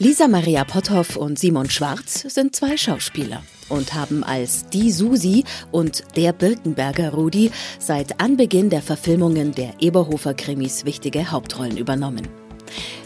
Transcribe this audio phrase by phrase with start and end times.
[0.00, 6.02] Lisa Maria Potthoff und Simon Schwarz sind zwei Schauspieler und haben als die Susi und
[6.16, 12.26] der Birkenberger Rudi seit Anbeginn der Verfilmungen der Eberhofer Krimis wichtige Hauptrollen übernommen.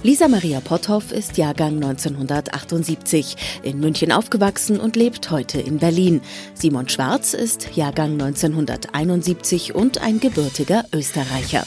[0.03, 6.23] Lisa Maria Potthoff ist Jahrgang 1978, in München aufgewachsen und lebt heute in Berlin.
[6.55, 11.67] Simon Schwarz ist Jahrgang 1971 und ein gebürtiger Österreicher.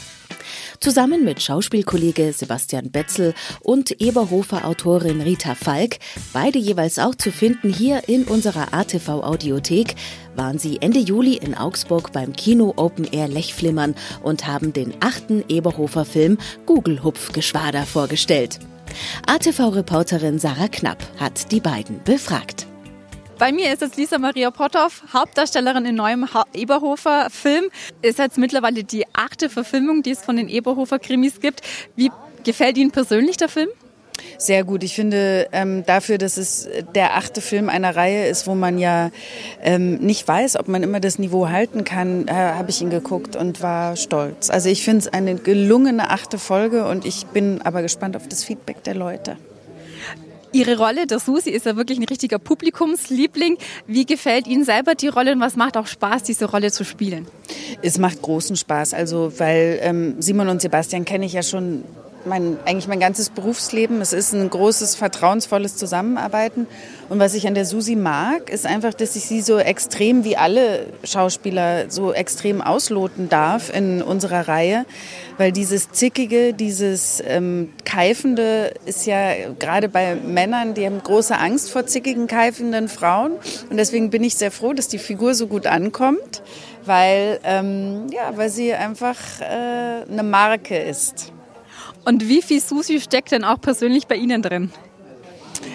[0.80, 5.98] Zusammen mit Schauspielkollege Sebastian Betzel und Eberhofer-Autorin Rita Falk,
[6.32, 9.94] beide jeweils auch zu finden hier in unserer ATV-Audiothek,
[10.34, 15.44] waren sie Ende Juli in Augsburg beim Kino Open Air Lechflimmern und haben den achten
[15.48, 18.58] Eberhofer-Film Gugelhupfgeschwader vorgestellt.
[19.26, 22.66] ATV-Reporterin Sarah Knapp hat die beiden befragt.
[23.42, 27.64] Bei mir ist jetzt Lisa Maria Potthoff, Hauptdarstellerin in neuem Eberhofer Film.
[28.00, 31.60] Ist jetzt mittlerweile die achte Verfilmung, die es von den Eberhofer Krimis gibt.
[31.96, 32.12] Wie
[32.44, 33.68] gefällt Ihnen persönlich der Film?
[34.38, 34.84] Sehr gut.
[34.84, 39.10] Ich finde ähm, dafür, dass es der achte Film einer Reihe ist, wo man ja
[39.60, 43.34] ähm, nicht weiß, ob man immer das Niveau halten kann, äh, habe ich ihn geguckt
[43.34, 44.50] und war stolz.
[44.50, 48.44] Also ich finde es eine gelungene achte Folge und ich bin aber gespannt auf das
[48.44, 49.36] Feedback der Leute.
[50.52, 53.58] Ihre Rolle, der Susi, ist ja wirklich ein richtiger Publikumsliebling.
[53.86, 57.26] Wie gefällt Ihnen selber die Rolle und was macht auch Spaß, diese Rolle zu spielen?
[57.82, 61.84] Es macht großen Spaß, also weil ähm, Simon und Sebastian kenne ich ja schon
[62.26, 64.00] mein, eigentlich mein ganzes Berufsleben.
[64.00, 66.66] Es ist ein großes, vertrauensvolles Zusammenarbeiten.
[67.08, 70.36] Und was ich an der Susi mag, ist einfach, dass ich sie so extrem wie
[70.36, 74.86] alle Schauspieler so extrem ausloten darf in unserer Reihe.
[75.38, 81.70] Weil dieses Zickige, dieses ähm, Keifende ist ja gerade bei Männern, die haben große Angst
[81.70, 83.32] vor zickigen, keifenden Frauen.
[83.68, 86.42] Und deswegen bin ich sehr froh, dass die Figur so gut ankommt,
[86.84, 91.32] weil, ähm, ja, weil sie einfach äh, eine Marke ist.
[92.04, 94.72] Und wie viel Susi steckt denn auch persönlich bei Ihnen drin?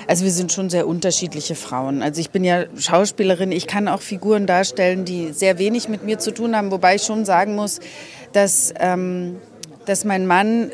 [0.07, 2.01] Also wir sind schon sehr unterschiedliche Frauen.
[2.01, 6.19] Also ich bin ja Schauspielerin, ich kann auch Figuren darstellen, die sehr wenig mit mir
[6.19, 7.79] zu tun haben, wobei ich schon sagen muss,
[8.33, 9.37] dass, ähm,
[9.85, 10.71] dass mein Mann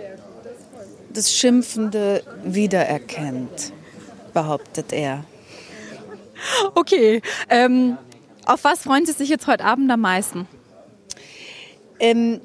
[1.11, 3.73] das Schimpfende wiedererkennt,
[4.33, 5.23] behauptet er.
[6.75, 7.97] Okay, ähm,
[8.45, 10.47] auf was freuen Sie sich jetzt heute Abend am meisten?
[11.99, 12.41] Ähm,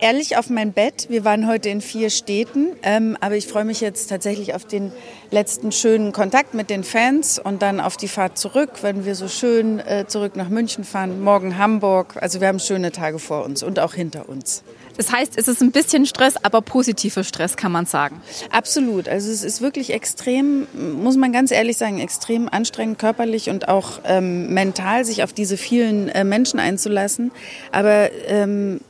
[0.00, 1.06] ehrlich auf mein Bett.
[1.08, 4.92] Wir waren heute in vier Städten, ähm, aber ich freue mich jetzt tatsächlich auf den
[5.30, 9.28] letzten schönen Kontakt mit den Fans und dann auf die Fahrt zurück, wenn wir so
[9.28, 12.16] schön äh, zurück nach München fahren, morgen Hamburg.
[12.20, 14.62] Also wir haben schöne Tage vor uns und auch hinter uns.
[14.96, 18.22] Das heißt, es ist ein bisschen Stress, aber positiver Stress, kann man sagen.
[18.50, 19.08] Absolut.
[19.08, 20.66] Also es ist wirklich extrem,
[21.02, 25.56] muss man ganz ehrlich sagen, extrem anstrengend körperlich und auch ähm, mental, sich auf diese
[25.56, 27.30] vielen äh, Menschen einzulassen.
[27.72, 28.80] Aber ähm,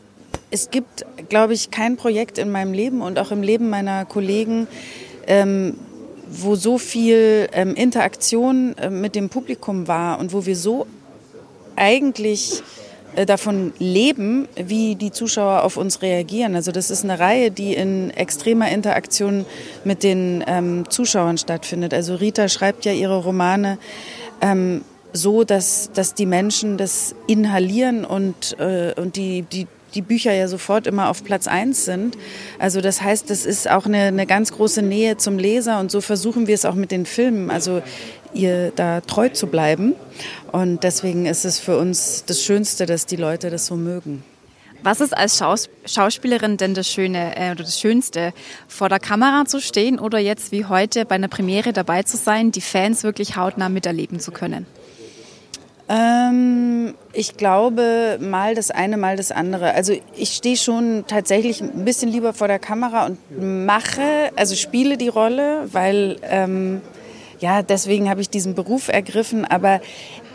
[0.51, 4.69] es gibt, glaube ich, kein Projekt in meinem Leben und auch im Leben meiner Kollegen,
[5.27, 5.75] ähm,
[6.29, 10.87] wo so viel ähm, Interaktion äh, mit dem Publikum war und wo wir so
[11.77, 12.63] eigentlich
[13.15, 16.55] äh, davon leben, wie die Zuschauer auf uns reagieren.
[16.55, 19.47] Also das ist eine Reihe, die in extremer Interaktion
[19.85, 21.95] mit den ähm, Zuschauern stattfindet.
[21.95, 23.79] Also Rita schreibt ja ihre Romane
[24.41, 30.33] ähm, so, dass, dass die Menschen das inhalieren und, äh, und die, die die Bücher
[30.33, 32.17] ja sofort immer auf Platz eins sind.
[32.59, 36.01] Also das heißt, das ist auch eine, eine ganz große Nähe zum Leser und so
[36.01, 37.83] versuchen wir es auch mit den Filmen, also
[38.35, 39.95] ihr da treu zu bleiben.
[40.53, 44.23] Und deswegen ist es für uns das Schönste, dass die Leute das so mögen.
[44.83, 48.33] Was ist als Schaus Schauspielerin denn das Schöne äh, oder das Schönste,
[48.69, 52.53] vor der Kamera zu stehen oder jetzt wie heute bei einer Premiere dabei zu sein,
[52.53, 54.67] die Fans wirklich hautnah miterleben zu können?
[55.89, 59.75] Ähm, ich glaube, mal das eine, mal das andere.
[59.75, 64.97] Also ich stehe schon tatsächlich ein bisschen lieber vor der Kamera und mache, also spiele
[64.97, 66.81] die Rolle, weil ähm,
[67.39, 69.45] ja, deswegen habe ich diesen Beruf ergriffen.
[69.45, 69.81] Aber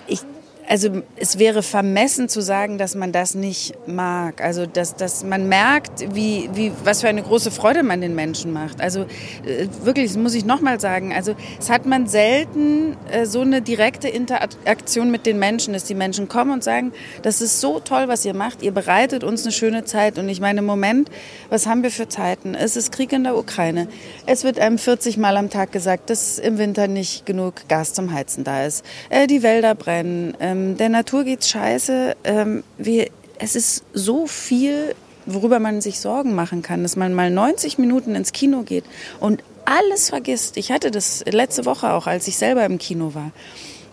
[0.08, 0.22] ich
[0.72, 4.42] also es wäre vermessen zu sagen, dass man das nicht mag.
[4.42, 8.54] Also dass, dass man merkt, wie, wie, was für eine große Freude man den Menschen
[8.54, 8.80] macht.
[8.80, 9.02] Also
[9.46, 11.14] äh, wirklich, das muss ich nochmal sagen.
[11.14, 15.94] Also es hat man selten äh, so eine direkte Interaktion mit den Menschen, dass die
[15.94, 18.64] Menschen kommen und sagen, das ist so toll, was ihr macht.
[18.64, 20.18] Ihr bereitet uns eine schöne Zeit.
[20.18, 21.12] Und ich meine, Moment,
[21.50, 22.56] was haben wir für Zeiten?
[22.56, 23.90] Es ist Krieg in der Ukraine.
[24.26, 28.14] Es wird einem 40 Mal am Tag gesagt, dass im Winter nicht genug Gas zum
[28.14, 28.86] Heizen da ist.
[29.10, 30.34] Äh, die Wälder brennen.
[30.40, 32.16] Ähm, ähm, der Natur geht's scheiße.
[32.24, 33.08] Ähm, wir,
[33.40, 38.16] es ist so viel, worüber man sich Sorgen machen kann, dass man mal 90 Minuten
[38.16, 38.86] ins Kino geht
[39.20, 40.58] und alles vergisst.
[40.58, 43.32] Ich hatte das letzte Woche auch, als ich selber im Kino war.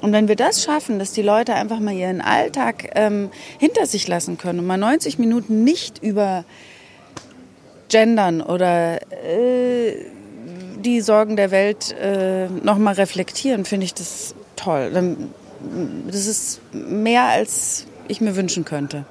[0.01, 4.07] Und wenn wir das schaffen, dass die Leute einfach mal ihren Alltag ähm, hinter sich
[4.07, 6.45] lassen können und mal 90 Minuten nicht über
[7.89, 9.95] Gendern oder äh,
[10.79, 14.91] die Sorgen der Welt äh, nochmal reflektieren, finde ich das toll.
[16.07, 19.05] Das ist mehr, als ich mir wünschen könnte.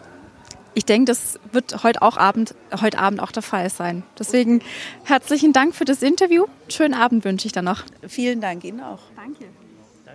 [0.73, 4.03] Ich denke, das wird heute, auch Abend, heute Abend auch der Fall sein.
[4.19, 4.61] Deswegen
[5.03, 6.45] herzlichen Dank für das Interview.
[6.69, 7.83] Schönen Abend wünsche ich dann noch.
[8.07, 8.99] Vielen Dank Ihnen auch.
[9.15, 9.45] Danke.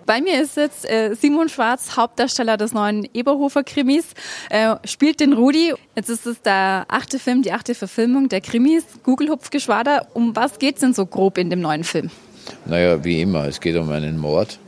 [0.06, 4.05] Bei mir ist jetzt äh, Simon Schwarz, Hauptdarsteller des neuen Eberhofer-Krimis,
[4.50, 5.75] äh, spielt den Rudi.
[5.94, 10.08] Jetzt ist es der achte Film, die achte Verfilmung der Krimis, Gugelhupfgeschwader.
[10.14, 12.11] Um was geht es denn so grob in dem neuen Film?
[12.67, 14.58] Naja, wie immer, es geht um einen Mord.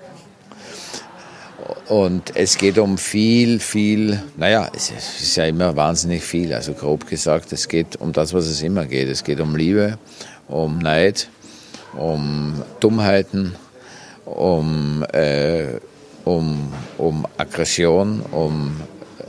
[1.88, 6.54] Und es geht um viel, viel, naja, es ist ja immer wahnsinnig viel.
[6.54, 9.08] Also grob gesagt, es geht um das, was es immer geht.
[9.08, 9.98] Es geht um Liebe,
[10.48, 11.28] um Neid,
[11.94, 13.54] um Dummheiten,
[14.24, 15.78] um, äh,
[16.24, 18.80] um, um Aggression, um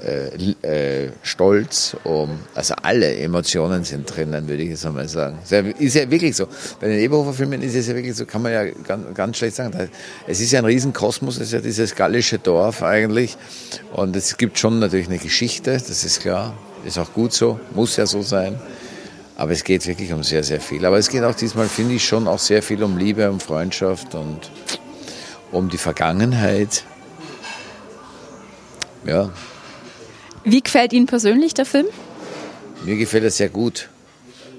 [0.05, 5.39] äh, äh, Stolz, um, also alle Emotionen sind drinnen, würde ich jetzt einmal sagen.
[5.79, 6.47] Ist ja wirklich so.
[6.79, 9.89] Bei den Eberhofer-Filmen ist es ja wirklich so, kann man ja ganz, ganz schlecht sagen.
[10.27, 13.35] Es ist ja ein Riesenkosmos, es ist ja dieses gallische Dorf eigentlich.
[13.93, 16.55] Und es gibt schon natürlich eine Geschichte, das ist klar.
[16.85, 18.59] Ist auch gut so, muss ja so sein.
[19.37, 20.85] Aber es geht wirklich um sehr, sehr viel.
[20.85, 24.13] Aber es geht auch diesmal, finde ich, schon auch sehr viel um Liebe, um Freundschaft
[24.13, 24.51] und
[25.51, 26.83] um die Vergangenheit.
[29.03, 29.31] Ja.
[30.45, 31.87] Wie gefällt Ihnen persönlich der Film?
[32.85, 33.89] Mir gefällt er sehr gut.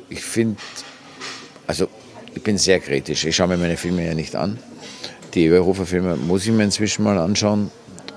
[0.09, 0.57] Ich finde,
[1.67, 1.87] also
[2.35, 3.25] ich bin sehr kritisch.
[3.25, 4.59] Ich schaue mir meine Filme ja nicht an.
[5.35, 7.71] Die Eberhofer-Filme muss ich mir inzwischen mal anschauen,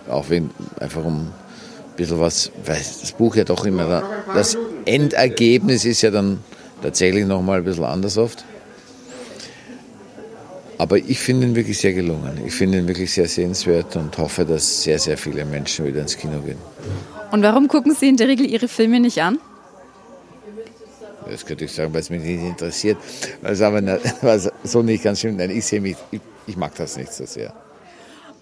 [0.09, 0.49] auch wenn
[0.79, 1.33] einfach um ein
[1.95, 6.39] bisschen was, weil das Buch ja doch immer, da, das Endergebnis ist ja dann
[6.81, 8.45] tatsächlich nochmal ein bisschen anders oft.
[10.79, 12.41] Aber ich finde ihn wirklich sehr gelungen.
[12.47, 16.17] Ich finde ihn wirklich sehr sehenswert und hoffe, dass sehr, sehr viele Menschen wieder ins
[16.17, 16.57] Kino gehen.
[17.31, 19.39] Und warum gucken Sie in der Regel Ihre Filme nicht an?
[21.29, 22.97] Das könnte ich sagen, weil es mich nicht interessiert.
[23.41, 25.37] Was aber was so nicht ganz stimmt.
[25.37, 27.53] Nein, ich sehe mich, ich, ich mag das nicht so sehr.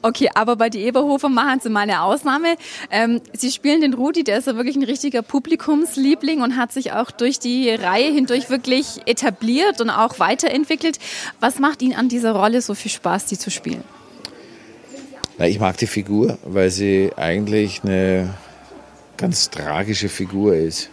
[0.03, 2.55] Okay, aber bei die Eberhofer machen Sie mal eine Ausnahme.
[2.91, 6.93] Ähm, Sie spielen den Rudi, der ist ja wirklich ein richtiger Publikumsliebling und hat sich
[6.93, 10.99] auch durch die Reihe hindurch wirklich etabliert und auch weiterentwickelt.
[11.39, 13.83] Was macht Ihnen an dieser Rolle so viel Spaß, die zu spielen?
[15.39, 18.33] Na, ich mag die Figur, weil sie eigentlich eine
[19.17, 20.89] ganz tragische Figur ist.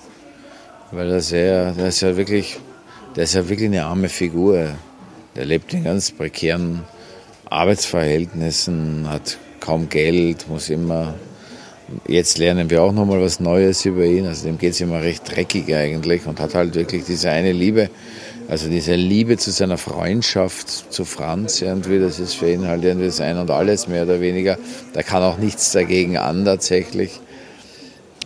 [0.90, 2.58] Weil er sehr, der ist ja wirklich,
[3.16, 4.70] der ist ja wirklich eine arme Figur.
[5.36, 6.82] Der lebt in ganz prekären
[7.46, 11.14] Arbeitsverhältnissen, hat kaum Geld, muss immer.
[12.08, 14.26] Jetzt lernen wir auch nochmal was Neues über ihn.
[14.26, 17.90] Also dem geht es immer recht dreckig eigentlich und hat halt wirklich diese eine Liebe,
[18.48, 23.06] also diese Liebe zu seiner Freundschaft zu Franz irgendwie, das ist für ihn halt irgendwie
[23.06, 24.58] das Ein und Alles mehr oder weniger.
[24.92, 27.20] Da kann auch nichts dagegen an tatsächlich.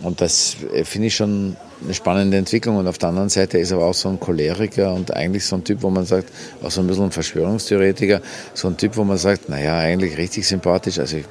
[0.03, 2.77] Und das äh, finde ich schon eine spannende Entwicklung.
[2.77, 5.65] Und auf der anderen Seite ist er auch so ein Choleriker und eigentlich so ein
[5.65, 6.31] Typ, wo man sagt,
[6.63, 8.21] auch so ein bisschen ein Verschwörungstheoretiker,
[8.55, 10.99] so ein Typ, wo man sagt, naja, eigentlich richtig sympathisch.
[10.99, 11.25] Also ich,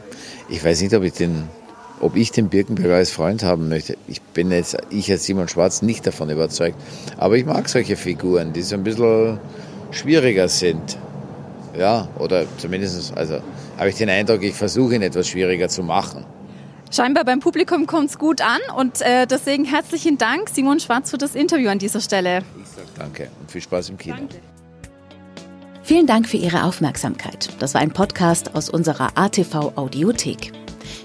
[0.50, 1.44] ich weiß nicht, ob ich den,
[2.00, 3.98] ob ich den Birkenberger als Freund haben möchte.
[4.08, 6.78] Ich bin jetzt, ich als Simon Schwarz nicht davon überzeugt.
[7.18, 9.40] Aber ich mag solche Figuren, die so ein bisschen
[9.92, 10.98] schwieriger sind.
[11.78, 13.40] Ja, oder zumindest, also
[13.78, 16.26] habe ich den Eindruck, ich versuche ihn etwas schwieriger zu machen.
[16.90, 21.18] Scheinbar beim Publikum kommt es gut an und äh, deswegen herzlichen Dank, Simon Schwarz, für
[21.18, 22.44] das Interview an dieser Stelle.
[22.62, 24.16] Ich sage danke und viel Spaß im Kino.
[24.16, 24.38] Danke.
[25.84, 27.50] Vielen Dank für Ihre Aufmerksamkeit.
[27.60, 30.52] Das war ein Podcast aus unserer ATV Audiothek.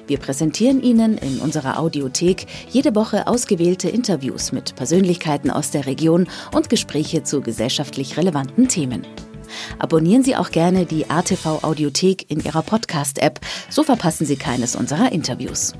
[0.06, 6.28] Wir präsentieren Ihnen in unserer Audiothek jede Woche ausgewählte Interviews mit Persönlichkeiten aus der Region
[6.52, 9.06] und Gespräche zu gesellschaftlich relevanten Themen.
[9.78, 13.40] Abonnieren Sie auch gerne die ATV Audiothek in Ihrer Podcast-App,
[13.70, 15.74] so verpassen Sie keines unserer Interviews.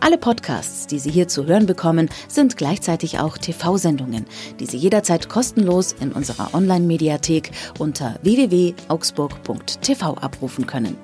[0.00, 4.26] Alle Podcasts, die Sie hier zu hören bekommen, sind gleichzeitig auch TV-Sendungen,
[4.60, 10.96] die Sie jederzeit kostenlos in unserer Online-Mediathek unter www.augsburg.tv abrufen können.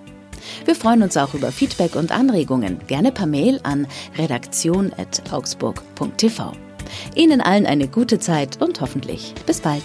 [0.64, 3.86] Wir freuen uns auch über Feedback und Anregungen, gerne per Mail an
[4.18, 6.52] redaktion.augsburg.tv.
[7.14, 9.84] Ihnen allen eine gute Zeit und hoffentlich bis bald.